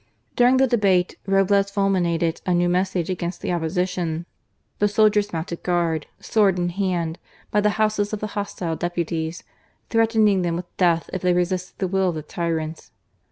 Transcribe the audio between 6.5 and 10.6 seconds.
in hand, by the houses of the hostile deputies, threatening them